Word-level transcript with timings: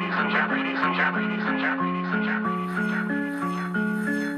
ladies 0.00 0.14
and 0.16 0.30
gentlemen, 0.30 0.64
ladies 0.64 0.80
and 0.80 0.96
gentlemen, 0.96 1.30
ladies 1.30 1.46
and 1.46 1.60
gentlemen, 1.60 1.94
ladies 1.94 2.12
and 2.14 2.24
gentlemen, 2.24 2.56
ladies 2.56 2.78
and 2.78 2.90
gentlemen, 2.90 3.16
ladies 3.20 3.42
and 3.42 3.56
gentlemen. 3.56 4.29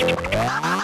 あ 0.00 0.77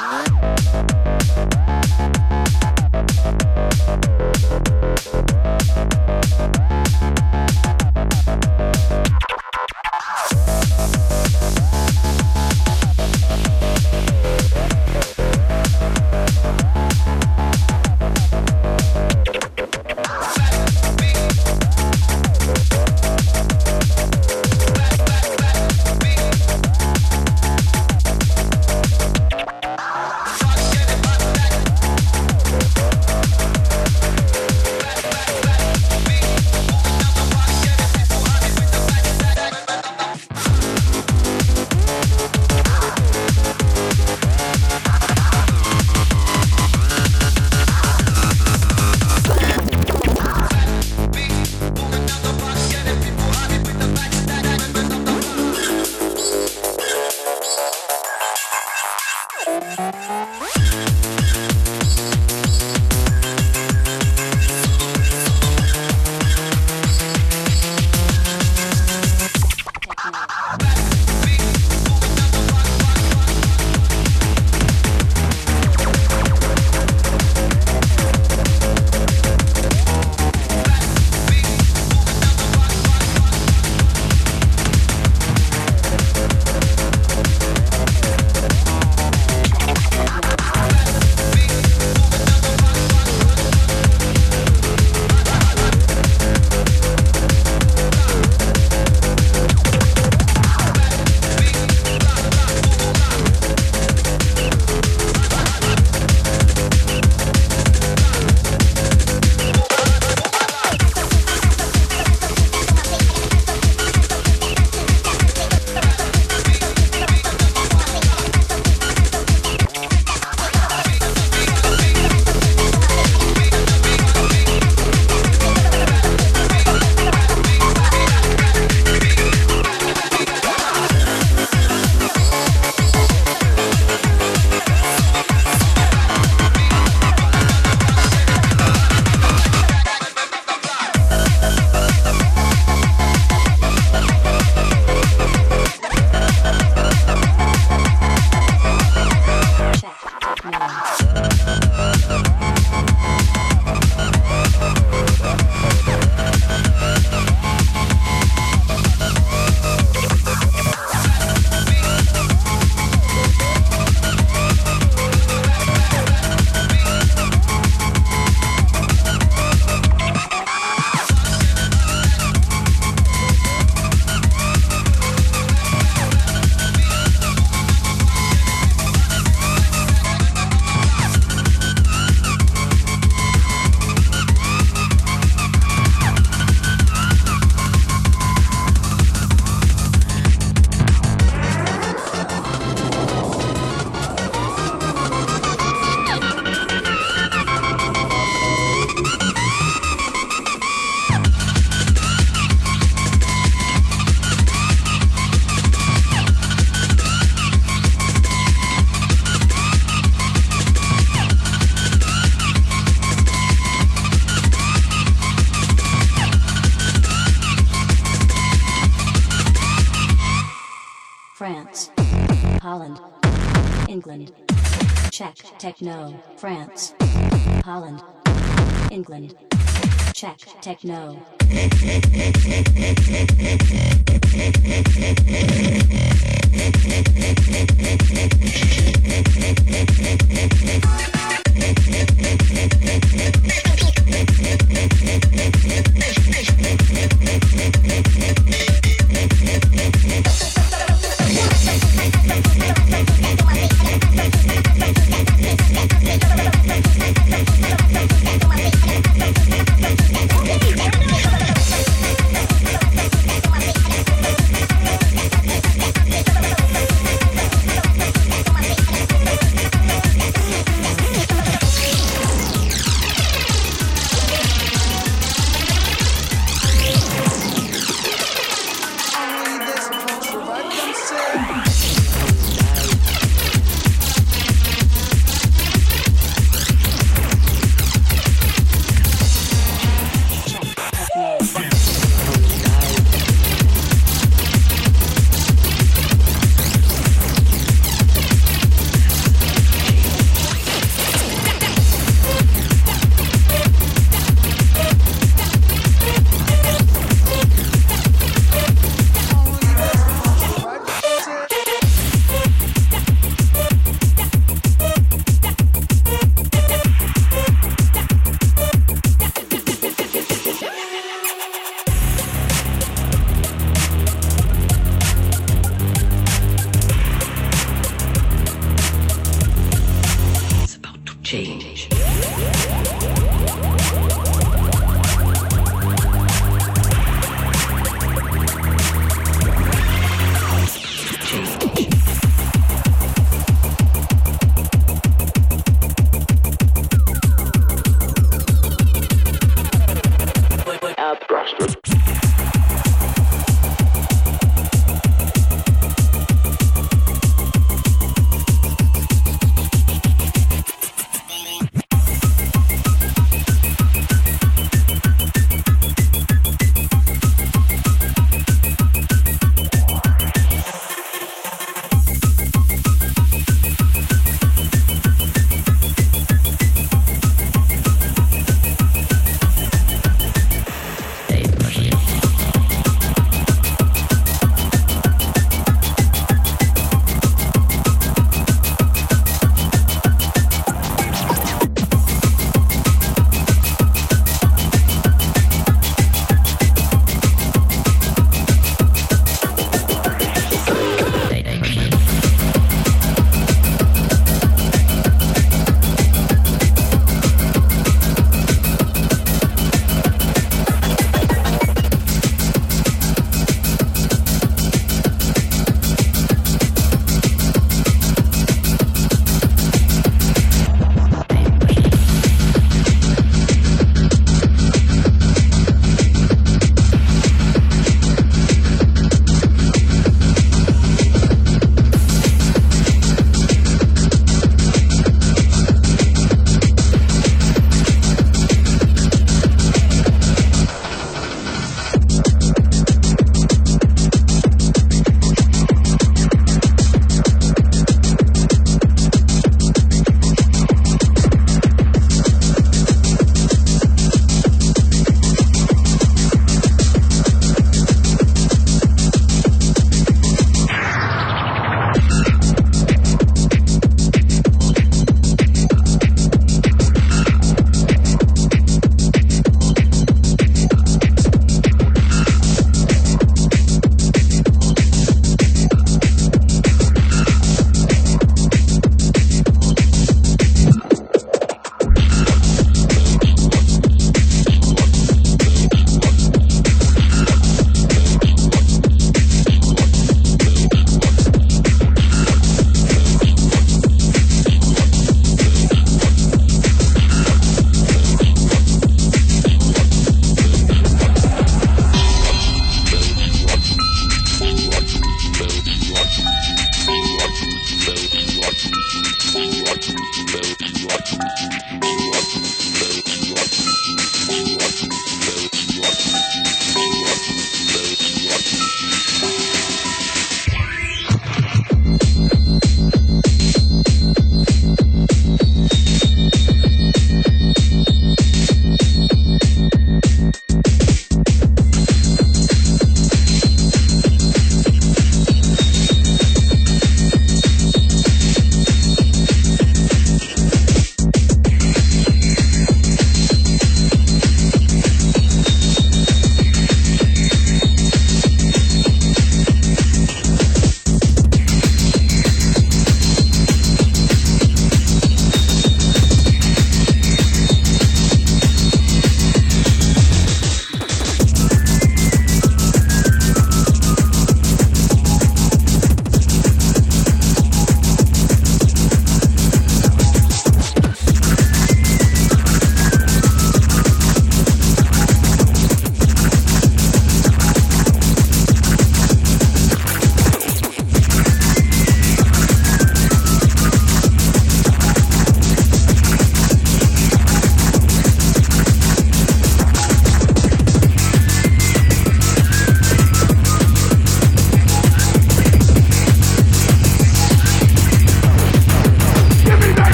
Techno. 230.61 231.17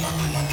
Yeah. 0.00 0.47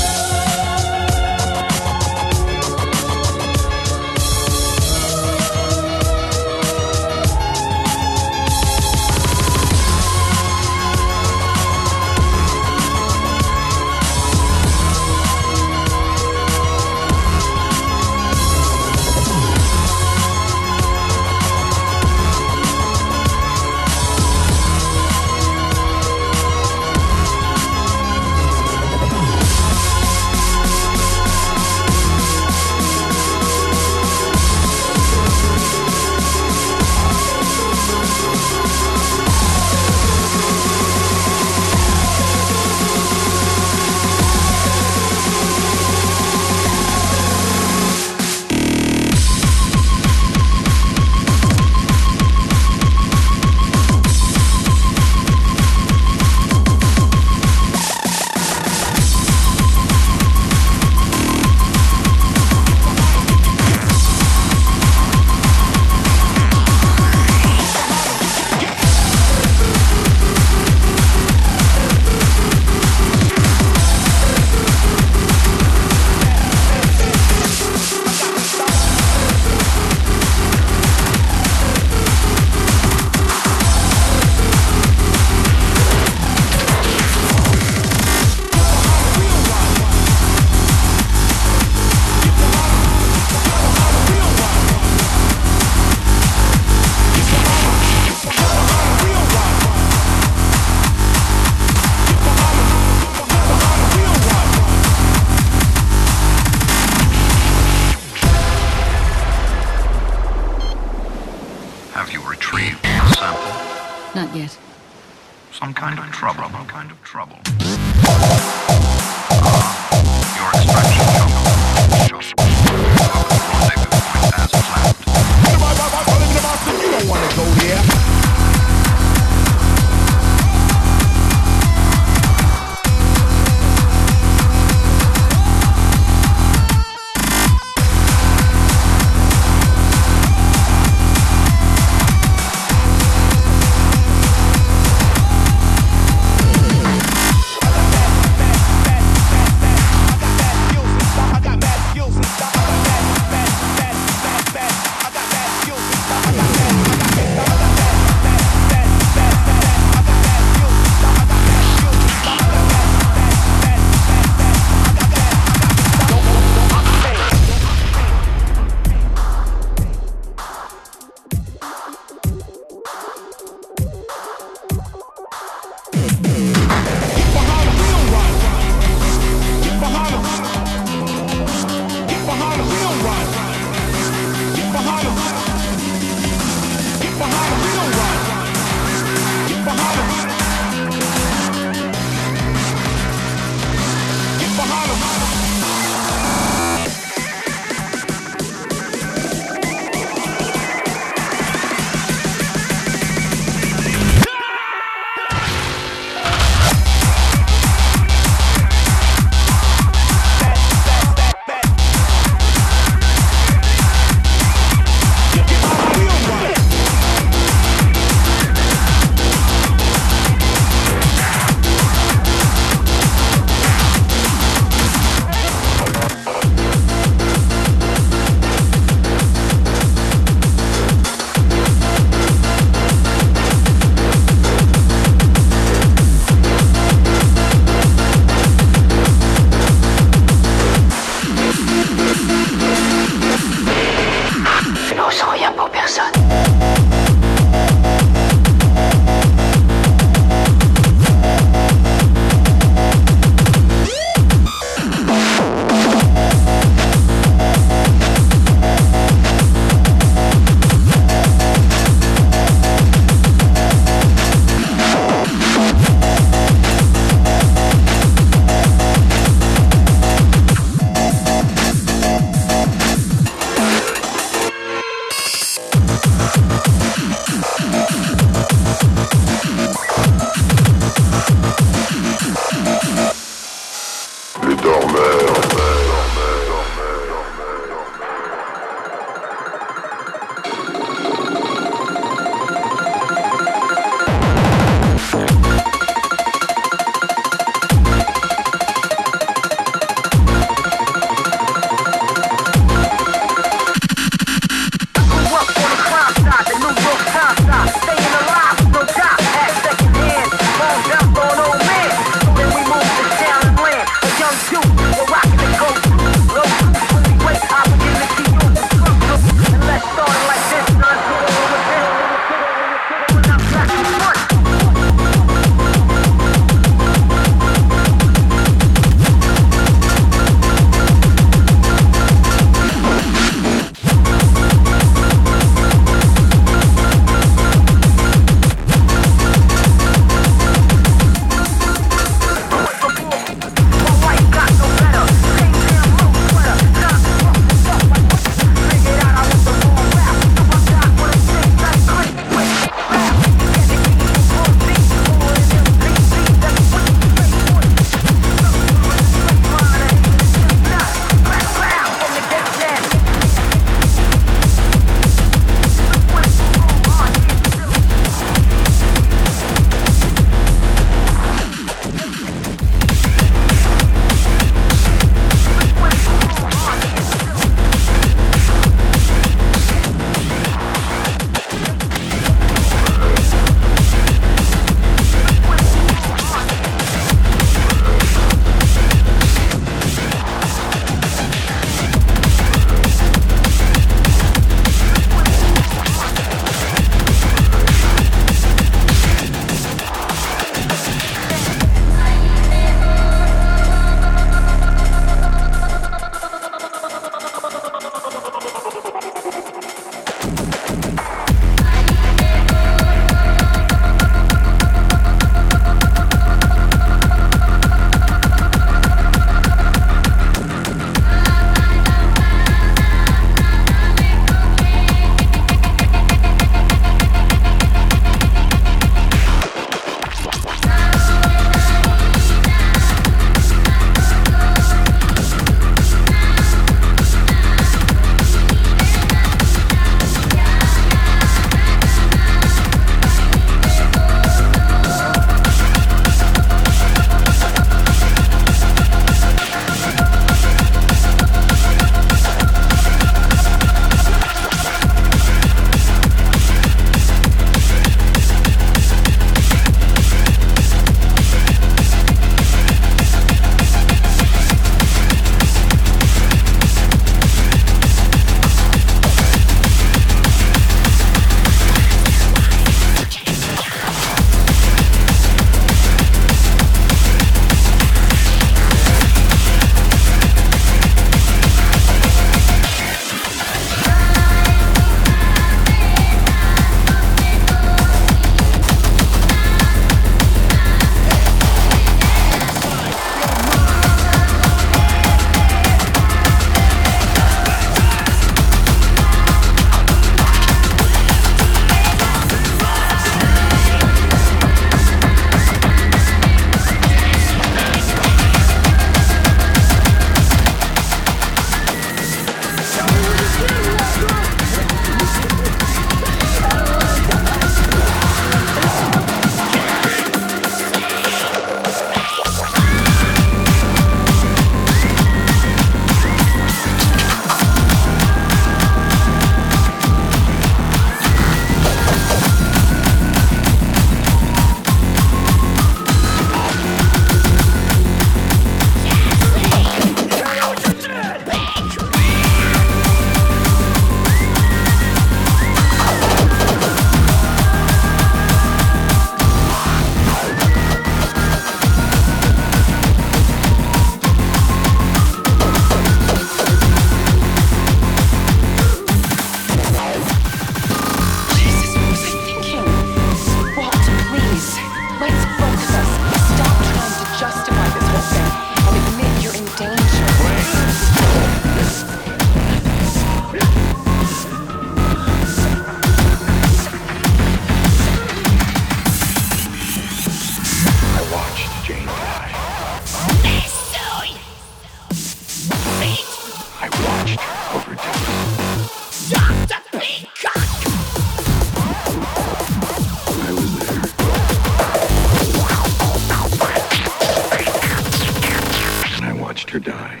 Die. 599.59 600.00